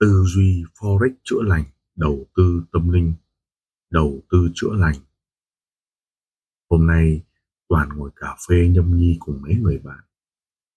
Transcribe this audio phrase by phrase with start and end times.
[0.00, 1.64] tư duy forex chữa lành
[1.96, 3.14] đầu tư tâm linh
[3.90, 4.94] đầu tư chữa lành
[6.70, 7.22] hôm nay
[7.68, 9.98] toàn ngồi cà phê nhâm nhi cùng mấy người bạn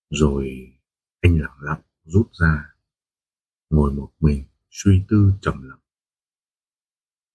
[0.09, 0.71] rồi
[1.21, 2.75] anh lặng lặng rút ra
[3.69, 5.79] ngồi một mình suy tư trầm lặng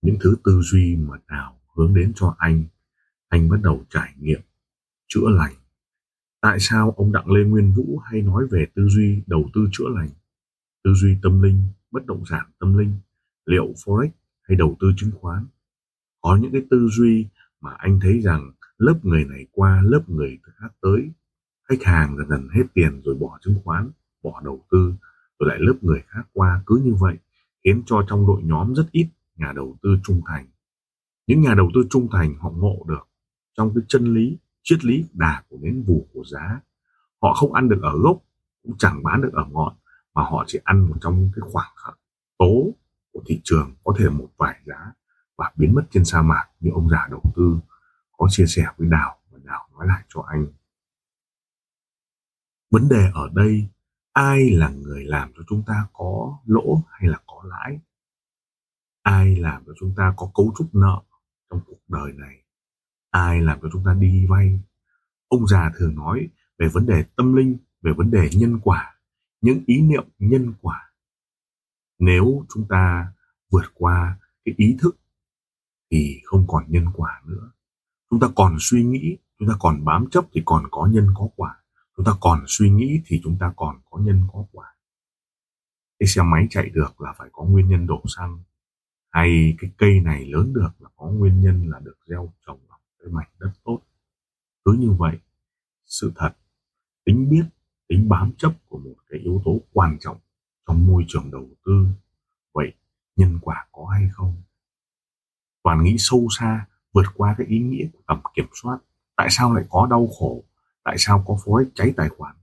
[0.02, 2.64] những thứ tư duy mà đào hướng đến cho anh
[3.28, 4.40] anh bắt đầu trải nghiệm
[5.06, 5.54] chữa lành
[6.40, 9.88] tại sao ông đặng lê nguyên vũ hay nói về tư duy đầu tư chữa
[9.94, 10.10] lành
[10.84, 12.94] tư duy tâm linh bất động sản tâm linh
[13.46, 14.08] liệu forex
[14.42, 15.46] hay đầu tư chứng khoán
[16.20, 17.26] có những cái tư duy
[17.60, 21.10] mà anh thấy rằng lớp người này qua lớp người khác tới
[21.68, 23.90] khách hàng dần dần hết tiền rồi bỏ chứng khoán
[24.22, 24.78] bỏ đầu tư
[25.38, 27.16] rồi lại lớp người khác qua cứ như vậy
[27.64, 30.46] khiến cho trong đội nhóm rất ít nhà đầu tư trung thành
[31.26, 33.08] những nhà đầu tư trung thành họ ngộ được
[33.56, 36.60] trong cái chân lý triết lý đà của đến vù của giá
[37.22, 38.22] họ không ăn được ở gốc
[38.62, 39.74] cũng chẳng bán được ở ngọn
[40.18, 41.70] mà họ chỉ ăn một trong cái khoảng
[42.38, 42.70] tố
[43.12, 44.92] của thị trường có thể một vài giá
[45.36, 47.58] và biến mất trên sa mạc như ông già đầu tư
[48.16, 50.46] có chia sẻ với Đào và Đào nói lại cho anh.
[52.70, 53.68] Vấn đề ở đây
[54.12, 57.80] ai là người làm cho chúng ta có lỗ hay là có lãi?
[59.02, 61.00] Ai làm cho chúng ta có cấu trúc nợ
[61.50, 62.42] trong cuộc đời này?
[63.10, 64.60] Ai làm cho chúng ta đi vay?
[65.28, 68.94] Ông già thường nói về vấn đề tâm linh, về vấn đề nhân quả
[69.40, 70.92] những ý niệm nhân quả
[71.98, 73.12] nếu chúng ta
[73.50, 74.96] vượt qua cái ý thức
[75.90, 77.50] thì không còn nhân quả nữa
[78.10, 81.28] chúng ta còn suy nghĩ chúng ta còn bám chấp thì còn có nhân có
[81.36, 81.56] quả
[81.96, 84.66] chúng ta còn suy nghĩ thì chúng ta còn có nhân có quả
[85.98, 88.38] cái xe máy chạy được là phải có nguyên nhân đổ xăng
[89.10, 92.76] hay cái cây này lớn được là có nguyên nhân là được gieo trồng ở
[92.98, 93.80] cái mảnh đất tốt
[94.64, 95.18] cứ như vậy
[95.84, 96.32] sự thật
[97.04, 97.44] tính biết
[97.88, 100.18] tính bám chấp của một cái yếu tố quan trọng
[100.66, 101.86] trong môi trường đầu tư
[102.52, 102.72] vậy
[103.16, 104.42] nhân quả có hay không
[105.62, 108.78] toàn nghĩ sâu xa vượt qua cái ý nghĩa của tầm kiểm soát
[109.16, 110.44] tại sao lại có đau khổ
[110.84, 112.36] tại sao có phối cháy tài khoản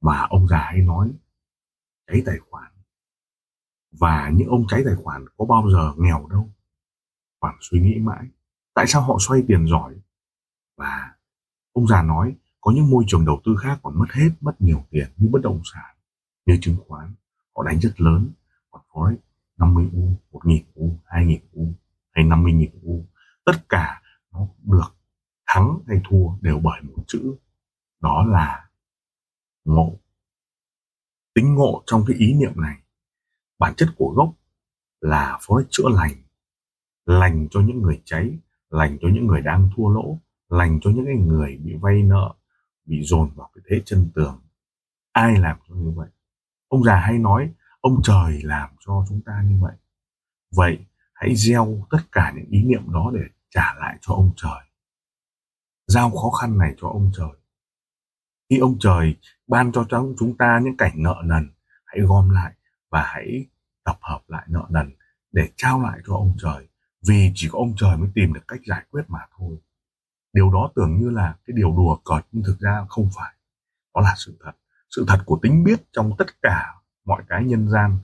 [0.00, 1.10] mà ông già hay nói
[2.06, 2.72] cháy tài khoản
[3.92, 6.48] và những ông cháy tài khoản có bao giờ nghèo đâu
[7.40, 8.26] toàn suy nghĩ mãi
[8.74, 9.94] tại sao họ xoay tiền giỏi
[10.76, 11.14] và
[11.72, 14.82] ông già nói có những môi trường đầu tư khác còn mất hết, mất nhiều
[14.90, 15.96] tiền như bất động sản,
[16.46, 17.14] như chứng khoán.
[17.56, 18.30] Họ đánh rất lớn,
[18.70, 19.16] còn forex
[19.56, 21.72] 50 U, 1 nghìn U, 2 nghìn U
[22.10, 23.06] hay 50 nghìn U.
[23.44, 24.02] Tất cả
[24.32, 24.96] nó được
[25.46, 27.36] thắng hay thua đều bởi một chữ
[28.00, 28.68] đó là
[29.64, 29.92] ngộ
[31.34, 32.76] tính ngộ trong cái ý niệm này
[33.58, 34.32] bản chất của gốc
[35.00, 36.12] là forex chữa lành
[37.06, 38.38] lành cho những người cháy
[38.70, 42.34] lành cho những người đang thua lỗ lành cho những người bị vay nợ
[42.86, 44.40] bị dồn vào cái thế chân tường
[45.12, 46.08] ai làm cho như vậy
[46.68, 47.50] ông già hay nói
[47.80, 49.72] ông trời làm cho chúng ta như vậy
[50.56, 54.60] vậy hãy gieo tất cả những ý niệm đó để trả lại cho ông trời
[55.86, 57.32] giao khó khăn này cho ông trời
[58.50, 59.86] khi ông trời ban cho
[60.18, 61.50] chúng ta những cảnh nợ nần
[61.84, 62.52] hãy gom lại
[62.90, 63.46] và hãy
[63.84, 64.92] tập hợp lại nợ nần
[65.32, 66.68] để trao lại cho ông trời
[67.08, 69.58] vì chỉ có ông trời mới tìm được cách giải quyết mà thôi
[70.34, 73.34] điều đó tưởng như là cái điều đùa cợt nhưng thực ra không phải
[73.94, 74.52] đó là sự thật
[74.90, 76.74] sự thật của tính biết trong tất cả
[77.04, 77.98] mọi cái nhân gian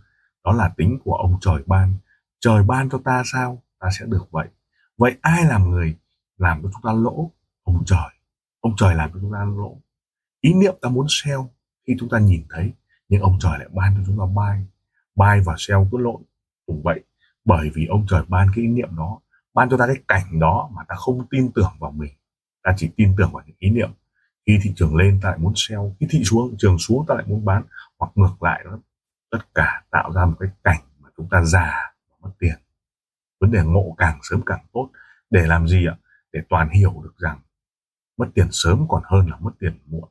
[0.44, 1.94] đó là tính của ông trời ban
[2.40, 4.48] trời ban cho ta sao ta sẽ được vậy
[4.96, 5.98] vậy ai làm người
[6.38, 7.30] làm cho chúng ta lỗ
[7.62, 8.08] ông trời
[8.60, 9.76] ông trời làm cho chúng ta lỗ
[10.40, 11.40] ý niệm ta muốn sell
[11.86, 12.72] khi chúng ta nhìn thấy
[13.08, 14.64] nhưng ông trời lại ban cho chúng ta bay
[15.16, 16.22] bay và sell cứ lộn
[16.66, 17.04] cùng vậy
[17.44, 19.18] bởi vì ông trời ban cái ý niệm đó
[19.54, 22.14] ban cho ta cái cảnh đó mà ta không tin tưởng vào mình
[22.62, 23.90] ta chỉ tin tưởng vào những ý niệm
[24.46, 27.24] khi thị trường lên ta lại muốn sell khi thị xuống trường xuống ta lại
[27.26, 27.62] muốn bán
[27.98, 28.78] hoặc ngược lại đó
[29.30, 32.54] tất cả tạo ra một cái cảnh mà chúng ta già và mất tiền
[33.40, 34.90] vấn đề ngộ càng sớm càng tốt
[35.30, 35.96] để làm gì ạ
[36.32, 37.38] để toàn hiểu được rằng
[38.16, 40.08] mất tiền sớm còn hơn là mất tiền muộn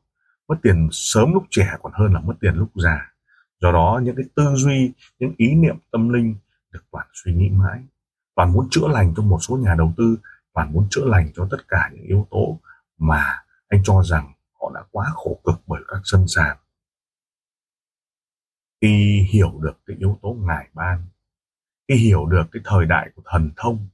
[0.47, 3.13] mất tiền sớm lúc trẻ còn hơn là mất tiền lúc già
[3.61, 6.35] do đó những cái tư duy những ý niệm tâm linh
[6.71, 7.79] được toàn suy nghĩ mãi
[8.35, 10.17] toàn muốn chữa lành cho một số nhà đầu tư
[10.53, 12.59] và muốn chữa lành cho tất cả những yếu tố
[12.97, 16.57] mà anh cho rằng họ đã quá khổ cực bởi các sân sàn
[18.81, 21.05] khi hiểu được cái yếu tố ngài ban
[21.87, 23.87] khi hiểu được cái thời đại của thần thông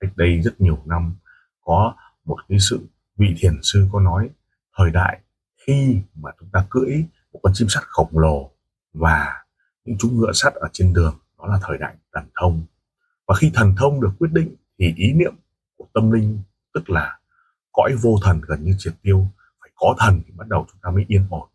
[0.00, 1.16] cách đây rất nhiều năm
[1.60, 1.94] có
[2.24, 2.86] một cái sự
[3.16, 4.30] vị thiền sư có nói
[4.76, 5.20] thời đại
[5.66, 8.52] khi mà chúng ta cưỡi một con chim sắt khổng lồ
[8.92, 9.44] và
[9.84, 12.66] những chú ngựa sắt ở trên đường đó là thời đại thần thông
[13.26, 15.34] và khi thần thông được quyết định thì ý niệm
[15.80, 16.38] của tâm linh
[16.74, 17.18] tức là
[17.72, 19.26] cõi vô thần gần như triệt tiêu
[19.60, 21.48] phải có thần thì bắt đầu chúng ta mới yên ổn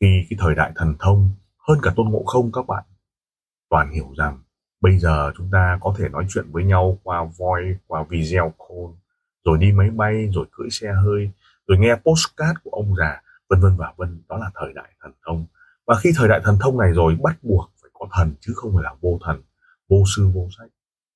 [0.00, 1.30] khi cái thời đại thần thông
[1.68, 2.84] hơn cả tôn ngộ không các bạn
[3.70, 4.38] toàn hiểu rằng
[4.80, 8.94] bây giờ chúng ta có thể nói chuyện với nhau qua voice qua video call
[9.44, 11.30] rồi đi máy bay rồi cưỡi xe hơi
[11.66, 15.12] rồi nghe postcard của ông già vân vân và vân đó là thời đại thần
[15.26, 15.46] thông
[15.86, 18.72] và khi thời đại thần thông này rồi bắt buộc phải có thần chứ không
[18.74, 19.42] phải là vô thần
[19.88, 20.68] vô sư vô sách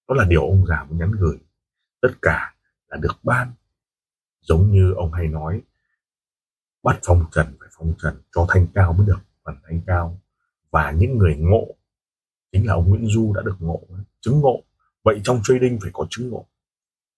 [0.09, 1.39] đó là điều ông già muốn nhắn gửi
[2.01, 2.55] tất cả
[2.89, 3.53] là được ban
[4.41, 5.63] giống như ông hay nói
[6.83, 10.19] bắt phong trần phải phong trần cho thanh cao mới được phần thanh cao
[10.71, 11.67] và những người ngộ
[12.53, 13.81] chính là ông Nguyễn Du đã được ngộ
[14.21, 14.61] chứng ngộ
[15.03, 16.47] vậy trong trading phải có chứng ngộ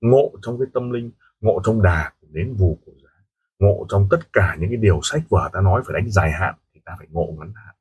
[0.00, 3.10] ngộ trong cái tâm linh ngộ trong đà của đến vù của giá
[3.58, 6.54] ngộ trong tất cả những cái điều sách vở ta nói phải đánh dài hạn
[6.74, 7.74] thì ta phải ngộ ngắn hạn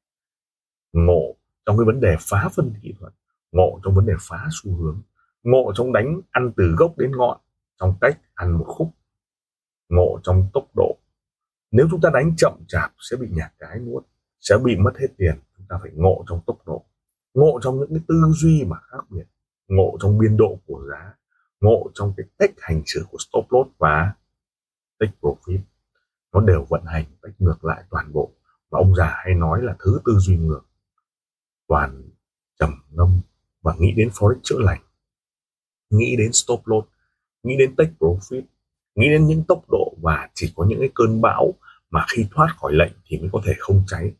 [0.93, 3.13] ngộ trong cái vấn đề phá phân thị thuật
[3.51, 5.01] ngộ trong vấn đề phá xu hướng
[5.43, 7.37] ngộ trong đánh ăn từ gốc đến ngọn
[7.79, 8.89] trong cách ăn một khúc
[9.89, 10.97] ngộ trong tốc độ
[11.71, 14.05] nếu chúng ta đánh chậm chạp sẽ bị nhà cái nuốt
[14.39, 16.85] sẽ bị mất hết tiền chúng ta phải ngộ trong tốc độ
[17.33, 19.25] ngộ trong những cái tư duy mà khác biệt
[19.67, 21.13] ngộ trong biên độ của giá
[21.61, 24.13] ngộ trong cái cách hành xử của stop loss và
[24.99, 25.59] take profit
[26.33, 28.31] nó đều vận hành cách ngược lại toàn bộ
[28.71, 30.61] mà ông già hay nói là thứ tư duy ngược
[31.67, 32.01] toàn
[32.59, 33.21] trầm ngâm
[33.61, 34.81] và nghĩ đến forex chữa lành
[35.91, 36.87] nghĩ đến stop loss
[37.43, 38.41] nghĩ đến take profit
[38.95, 41.53] nghĩ đến những tốc độ và chỉ có những cái cơn bão
[41.89, 44.11] mà khi thoát khỏi lệnh thì mới có thể không cháy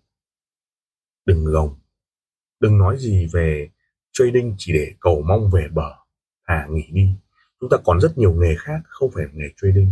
[1.26, 1.76] đừng gồng
[2.60, 3.70] đừng nói gì về
[4.12, 5.94] trading chỉ để cầu mong về bờ
[6.44, 7.10] à nghỉ đi
[7.60, 9.92] chúng ta còn rất nhiều nghề khác không phải nghề trading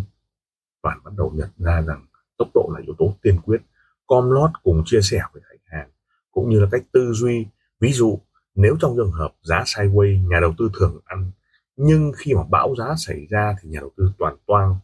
[0.84, 2.06] bạn bắt đầu nhận ra rằng
[2.38, 3.62] tốc độ là yếu tố tiên quyết
[4.08, 5.90] com lót cùng chia sẻ với khách hàng
[6.32, 7.46] cũng như là cách tư duy
[7.80, 8.20] ví dụ
[8.56, 11.32] nếu trong trường hợp giá sideways nhà đầu tư thường ăn
[11.82, 14.76] nhưng khi mà bão giá xảy ra thì nhà đầu tư toàn toang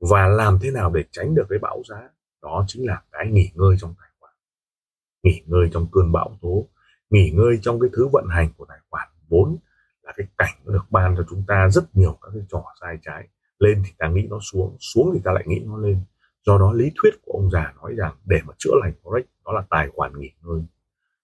[0.00, 2.08] và làm thế nào để tránh được cái bão giá
[2.42, 4.32] đó chính là cái nghỉ ngơi trong tài khoản
[5.22, 6.66] nghỉ ngơi trong cơn bão tố
[7.10, 9.56] nghỉ ngơi trong cái thứ vận hành của tài khoản vốn
[10.02, 12.98] là cái cảnh nó được ban cho chúng ta rất nhiều các cái trò sai
[13.02, 13.28] trái
[13.58, 16.00] lên thì ta nghĩ nó xuống xuống thì ta lại nghĩ nó lên
[16.46, 19.52] do đó lý thuyết của ông già nói rằng để mà chữa lành forex đó
[19.52, 20.62] là tài khoản nghỉ ngơi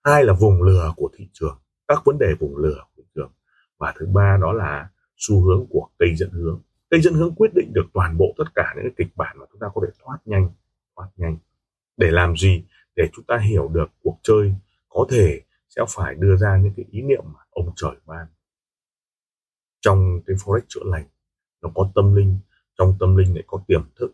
[0.05, 1.59] hai là vùng lừa của thị trường
[1.89, 3.31] các vấn đề vùng lừa của thị trường
[3.79, 4.89] và thứ ba đó là
[5.27, 6.61] xu hướng của cây dẫn hướng
[6.91, 9.47] cây dẫn hướng quyết định được toàn bộ tất cả những cái kịch bản mà
[9.51, 10.49] chúng ta có thể thoát nhanh
[10.97, 11.37] thoát nhanh
[11.97, 12.65] để làm gì
[12.97, 14.55] để chúng ta hiểu được cuộc chơi
[14.89, 18.27] có thể sẽ phải đưa ra những cái ý niệm mà ông trời ban
[19.81, 21.05] trong cái forex chữa lành
[21.63, 22.39] nó có tâm linh
[22.79, 24.13] trong tâm linh lại có tiềm thức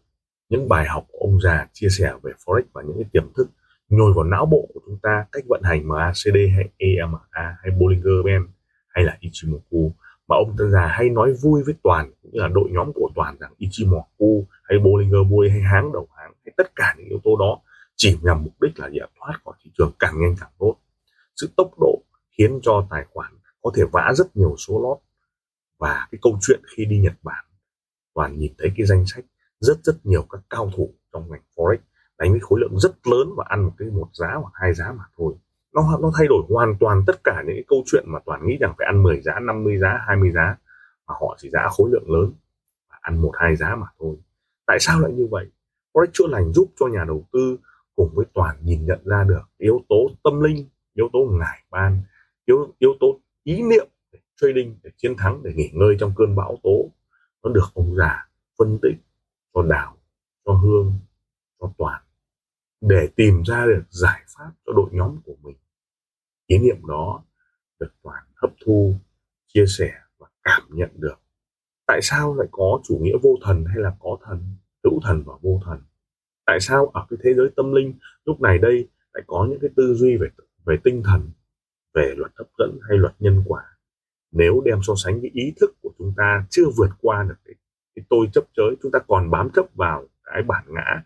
[0.49, 3.51] những bài học của ông già chia sẻ về forex và những cái tiềm thức
[3.89, 8.25] nhồi vào não bộ của chúng ta cách vận hành MACD hay EMA hay Bollinger
[8.25, 8.45] Band
[8.89, 9.93] hay là Ichimoku
[10.29, 13.11] mà ông tân già hay nói vui với toàn cũng như là đội nhóm của
[13.15, 17.19] toàn rằng Ichimoku hay Bollinger Bui hay háng đầu háng hay tất cả những yếu
[17.25, 17.59] tố đó
[17.97, 20.77] chỉ nhằm mục đích là để thoát khỏi thị trường càng nhanh càng tốt
[21.37, 23.33] sự tốc độ khiến cho tài khoản
[23.63, 24.99] có thể vã rất nhiều số lót
[25.79, 27.45] và cái câu chuyện khi đi Nhật Bản
[28.15, 29.25] toàn nhìn thấy cái danh sách
[29.61, 31.77] rất rất nhiều các cao thủ trong ngành forex
[32.19, 34.93] đánh với khối lượng rất lớn và ăn một cái một giá hoặc hai giá
[34.93, 35.35] mà thôi
[35.73, 38.57] nó nó thay đổi hoàn toàn tất cả những cái câu chuyện mà toàn nghĩ
[38.61, 40.57] rằng phải ăn 10 giá 50 giá 20 giá
[41.07, 42.33] mà họ chỉ giá khối lượng lớn
[42.89, 44.17] ăn một hai giá mà thôi
[44.67, 45.47] tại sao lại như vậy
[45.93, 47.57] forex chữa lành giúp cho nhà đầu tư
[47.97, 52.03] cùng với toàn nhìn nhận ra được yếu tố tâm linh yếu tố ngải ban
[52.45, 53.07] yếu yếu tố
[53.43, 56.89] ý niệm để trading để chiến thắng để nghỉ ngơi trong cơn bão tố
[57.43, 58.97] nó được ông già phân tích
[59.55, 59.97] cho đào
[60.45, 60.95] cho hương
[61.61, 62.03] cho toàn
[62.81, 65.57] để tìm ra được giải pháp cho đội nhóm của mình
[66.47, 67.25] ý niệm đó
[67.81, 68.95] được toàn hấp thu
[69.47, 71.17] chia sẻ và cảm nhận được
[71.87, 75.35] tại sao lại có chủ nghĩa vô thần hay là có thần hữu thần và
[75.43, 75.81] vô thần
[76.47, 77.95] tại sao ở cái thế giới tâm linh
[78.25, 80.29] lúc này đây lại có những cái tư duy về
[80.65, 81.31] về tinh thần
[81.95, 83.63] về luật hấp dẫn hay luật nhân quả
[84.33, 87.55] nếu đem so sánh cái ý thức của chúng ta chưa vượt qua được cái,
[87.95, 91.03] cái tôi chấp chới chúng ta còn bám chấp vào cái bản ngã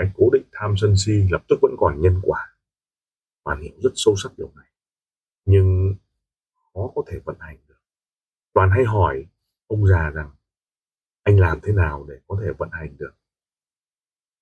[0.00, 2.56] cái cố định tham sân si lập tức vẫn còn nhân quả
[3.44, 4.66] bạn hiểu rất sâu sắc điều này
[5.44, 5.94] nhưng
[6.74, 7.82] khó có thể vận hành được
[8.54, 9.26] toàn hay hỏi
[9.66, 10.30] ông già rằng
[11.22, 13.14] anh làm thế nào để có thể vận hành được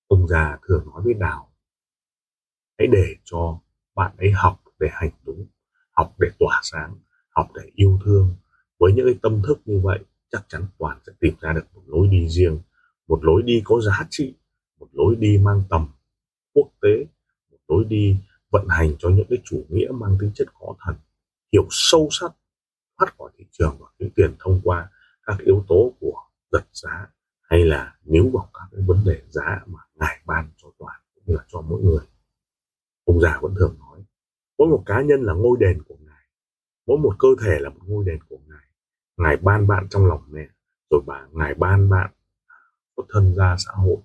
[0.07, 1.53] ông già thường nói với đào
[2.79, 3.61] hãy để cho
[3.95, 5.47] bạn ấy học để hành đúng
[5.91, 6.95] học để tỏa sáng
[7.31, 8.37] học để yêu thương
[8.79, 9.99] với những cái tâm thức như vậy
[10.31, 12.59] chắc chắn toàn sẽ tìm ra được một lối đi riêng
[13.09, 14.35] một lối đi có giá trị
[14.79, 15.89] một lối đi mang tầm
[16.53, 17.07] quốc tế
[17.51, 18.17] một lối đi
[18.51, 20.95] vận hành cho những cái chủ nghĩa mang tính chất khó thần
[21.53, 22.33] hiểu sâu sắc
[22.99, 24.89] thoát khỏi thị trường và kiếm tiền thông qua
[25.25, 27.07] các yếu tố của giật giá
[27.43, 31.35] hay là níu vào các cái vấn đề giá mà ngài ban cho toàn cũng
[31.37, 32.07] là cho mỗi người
[33.05, 34.05] ông già vẫn thường nói
[34.59, 36.25] mỗi một cá nhân là ngôi đền của ngài
[36.87, 38.65] mỗi một cơ thể là một ngôi đền của ngài
[39.17, 40.47] ngài ban bạn trong lòng mẹ
[40.91, 42.11] rồi bà ngài ban bạn
[42.47, 42.57] à,
[42.97, 43.97] xuất thân ra xã hội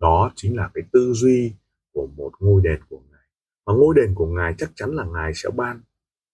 [0.00, 1.54] đó chính là cái tư duy
[1.92, 3.24] của một ngôi đền của ngài
[3.66, 5.80] và ngôi đền của ngài chắc chắn là ngài sẽ ban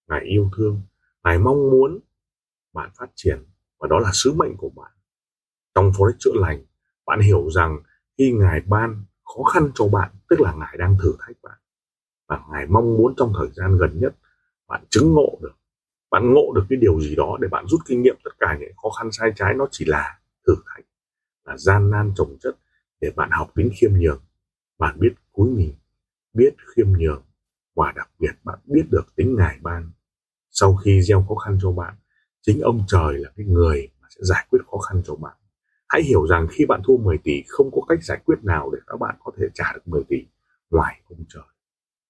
[0.08, 0.80] ngài yêu thương
[1.24, 1.98] ngài mong muốn
[2.72, 3.38] bạn phát triển
[3.78, 4.90] và đó là sứ mệnh của bạn
[5.74, 6.64] trong forex chữa lành
[7.06, 7.78] bạn hiểu rằng
[8.18, 11.58] khi ngài ban khó khăn cho bạn tức là ngài đang thử thách bạn
[12.28, 14.14] và ngài mong muốn trong thời gian gần nhất
[14.68, 15.54] bạn chứng ngộ được
[16.10, 18.70] bạn ngộ được cái điều gì đó để bạn rút kinh nghiệm tất cả những
[18.82, 20.84] khó khăn sai trái nó chỉ là thử thách
[21.44, 22.56] là gian nan trồng chất
[23.00, 24.22] để bạn học tính khiêm nhường
[24.78, 25.72] bạn biết cúi mình
[26.32, 27.22] biết khiêm nhường
[27.76, 29.90] và đặc biệt bạn biết được tính ngài ban
[30.50, 31.94] sau khi gieo khó khăn cho bạn
[32.42, 35.36] chính ông trời là cái người mà sẽ giải quyết khó khăn cho bạn
[35.88, 38.78] hãy hiểu rằng khi bạn thua 10 tỷ không có cách giải quyết nào để
[38.86, 40.26] các bạn có thể trả được 10 tỷ
[40.70, 41.42] ngoài ông trời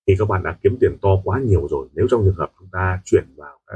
[0.06, 2.68] khi các bạn đã kiếm tiền to quá nhiều rồi nếu trong trường hợp chúng
[2.72, 3.74] ta chuyển vào các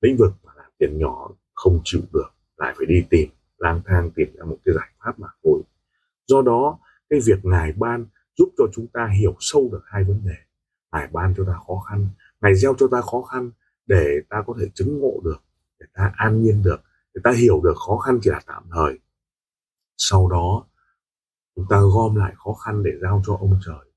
[0.00, 4.10] lĩnh vực mà làm tiền nhỏ không chịu được lại phải đi tìm lang thang
[4.16, 5.62] tìm ra một cái giải pháp mà thôi
[6.26, 6.78] do đó
[7.10, 8.06] cái việc ngài ban
[8.38, 10.34] giúp cho chúng ta hiểu sâu được hai vấn đề
[10.92, 12.08] ngài ban cho ta khó khăn
[12.40, 13.50] ngài gieo cho ta khó khăn
[13.86, 15.36] để ta có thể chứng ngộ được
[15.80, 16.76] để ta an nhiên được
[17.14, 18.98] để ta hiểu được khó khăn chỉ là tạm thời
[19.96, 20.64] sau đó
[21.56, 23.90] chúng ta gom lại khó khăn để giao cho ông trời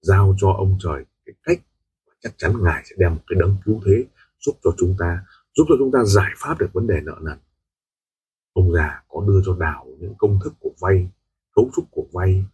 [0.00, 1.58] giao cho ông trời cái cách
[2.06, 4.04] và chắc chắn ngài sẽ đem một cái đấng cứu thế
[4.46, 5.20] giúp cho chúng ta
[5.56, 7.38] giúp cho chúng ta giải pháp được vấn đề nợ nần
[8.52, 11.08] ông già có đưa cho đào những công thức của vay
[11.60, 12.44] cấu trúc của vay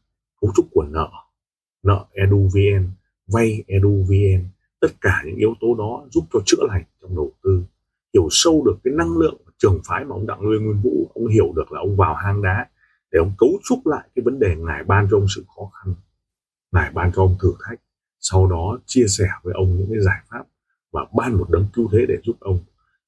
[0.40, 1.08] cấu trúc của nợ
[1.82, 2.90] nợ eduvn
[3.26, 4.48] vay eduvn
[4.80, 7.62] tất cả những yếu tố đó giúp cho chữa lành trong đầu tư
[8.14, 11.10] hiểu sâu được cái năng lượng của trường phái mà ông đặng nuôi nguyên vũ
[11.14, 12.66] ông hiểu được là ông vào hang đá
[13.12, 15.94] để ông cấu trúc lại cái vấn đề ngài ban cho ông sự khó khăn
[16.72, 17.80] ngài ban cho ông thử thách
[18.20, 20.44] sau đó chia sẻ với ông những cái giải pháp
[20.92, 22.58] và ban một đấng cứu thế để giúp ông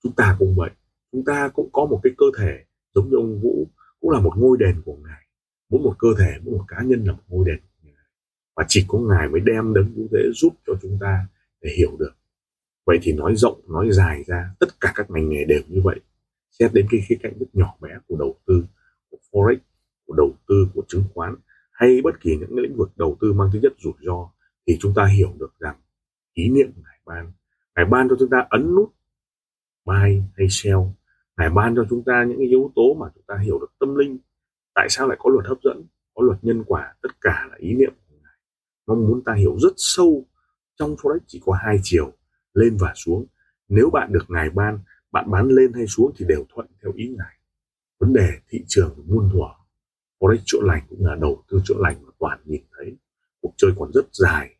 [0.02, 0.71] chúng ta cũng vậy
[1.12, 2.57] chúng ta cũng có một cái cơ thể
[2.95, 3.67] giống như ông vũ
[4.00, 5.27] cũng là một ngôi đền của ngài
[5.70, 7.58] mỗi một cơ thể mỗi một cá nhân là một ngôi đền
[8.56, 11.26] và chỉ có ngài mới đem đấng cứu thế giúp cho chúng ta
[11.60, 12.12] để hiểu được
[12.87, 16.00] vậy thì nói rộng nói dài ra tất cả các ngành nghề đều như vậy
[16.50, 18.64] xét đến cái khía cạnh rất nhỏ bé của đầu tư
[19.10, 19.56] của forex
[20.06, 21.34] của đầu tư của chứng khoán
[21.72, 24.30] hay bất kỳ những lĩnh vực đầu tư mang tính chất rủi ro
[24.66, 25.76] thì chúng ta hiểu được rằng
[26.32, 27.32] ý niệm của ngài ban
[27.76, 28.92] ngài ban cho chúng ta ấn nút
[29.84, 30.76] buy hay sell
[31.37, 33.94] ngài ban cho chúng ta những cái yếu tố mà chúng ta hiểu được tâm
[33.94, 34.18] linh
[34.80, 37.75] tại sao lại có luật hấp dẫn có luật nhân quả tất cả là ý
[37.75, 38.37] niệm của ngài
[38.87, 40.25] mong muốn ta hiểu rất sâu
[40.76, 42.12] trong forex chỉ có hai chiều
[42.54, 43.26] lên và xuống
[43.68, 44.78] nếu bạn được ngài ban
[45.12, 47.37] bạn bán lên hay xuống thì đều thuận theo ý ngài
[48.00, 49.49] vấn đề thị trường muôn thuở
[50.20, 52.97] forex chỗ lành cũng là đầu tư chỗ lành mà toàn nhìn thấy
[53.40, 54.54] cuộc chơi còn rất dài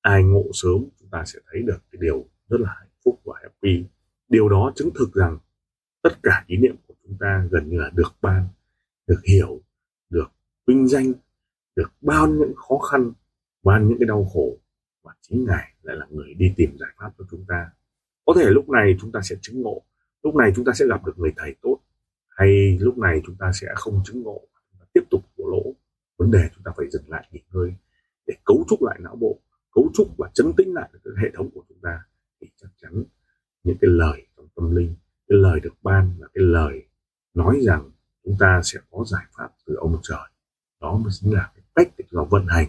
[0.00, 3.34] ai ngộ sớm chúng ta sẽ thấy được cái điều rất là hạnh phúc và
[3.42, 3.84] happy
[4.28, 5.38] điều đó chứng thực rằng
[6.02, 8.48] tất cả ý niệm của chúng ta gần như là được ban
[9.08, 9.60] được hiểu
[10.10, 10.26] được
[10.66, 11.12] vinh danh
[11.76, 13.12] được bao những khó khăn
[13.62, 14.58] bao những cái đau khổ
[15.02, 17.70] và chính ngài lại là người đi tìm giải pháp cho chúng ta
[18.26, 19.82] có thể lúc này chúng ta sẽ chứng ngộ
[20.22, 21.78] lúc này chúng ta sẽ gặp được người thầy tốt
[22.28, 24.40] hay lúc này chúng ta sẽ không chứng ngộ
[24.78, 25.72] chúng tiếp tục của lỗ
[26.16, 27.74] vấn đề chúng ta phải dừng lại nghỉ ngơi
[28.26, 29.38] để cấu trúc lại não bộ
[29.72, 32.02] cấu trúc và chấn tĩnh lại cái hệ thống của chúng ta
[32.40, 33.04] thì chắc chắn
[33.64, 34.94] những cái lời trong tâm linh
[35.28, 36.82] cái lời được ban là cái lời
[37.34, 37.90] nói rằng
[38.28, 40.28] chúng ta sẽ có giải pháp từ ông trời
[40.80, 42.68] đó mới chính là cái cách để chúng ta vận hành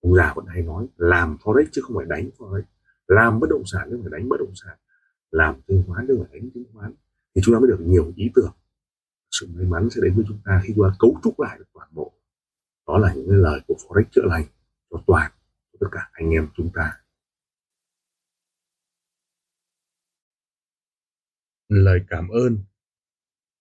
[0.00, 2.62] ông già vẫn hay nói làm forex chứ không phải đánh forex
[3.06, 4.78] làm bất động sản chứ không phải đánh bất động sản
[5.30, 6.94] làm chứng khoán chứ không phải đánh chứng khoán
[7.34, 8.52] thì chúng ta mới được nhiều ý tưởng
[9.30, 11.68] sự may mắn sẽ đến với chúng ta khi chúng ta cấu trúc lại được
[11.74, 12.12] toàn bộ
[12.86, 14.44] đó là những lời của forex chữa lành
[14.90, 15.30] cho toàn
[15.72, 16.92] cho tất cả anh em chúng ta
[21.68, 22.58] lời cảm ơn